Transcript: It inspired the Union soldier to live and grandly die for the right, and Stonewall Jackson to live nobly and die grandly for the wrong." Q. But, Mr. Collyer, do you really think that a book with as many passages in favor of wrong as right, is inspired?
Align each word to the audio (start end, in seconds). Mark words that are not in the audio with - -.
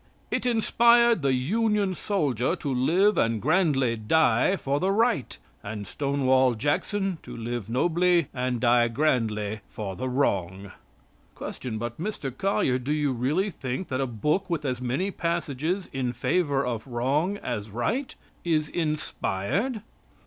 It 0.31 0.47
inspired 0.47 1.21
the 1.21 1.33
Union 1.35 1.93
soldier 1.93 2.55
to 2.55 2.73
live 2.73 3.19
and 3.19 3.39
grandly 3.39 3.95
die 3.95 4.55
for 4.55 4.79
the 4.79 4.89
right, 4.89 5.37
and 5.61 5.85
Stonewall 5.85 6.55
Jackson 6.55 7.19
to 7.21 7.37
live 7.37 7.69
nobly 7.69 8.25
and 8.33 8.59
die 8.59 8.87
grandly 8.87 9.59
for 9.69 9.95
the 9.95 10.09
wrong." 10.09 10.71
Q. 11.37 11.71
But, 11.77 11.99
Mr. 12.01 12.35
Collyer, 12.35 12.79
do 12.79 12.91
you 12.91 13.11
really 13.11 13.51
think 13.51 13.89
that 13.89 14.01
a 14.01 14.07
book 14.07 14.49
with 14.49 14.65
as 14.65 14.81
many 14.81 15.11
passages 15.11 15.87
in 15.93 16.13
favor 16.13 16.65
of 16.65 16.87
wrong 16.87 17.37
as 17.37 17.69
right, 17.69 18.15
is 18.43 18.69
inspired? 18.69 19.83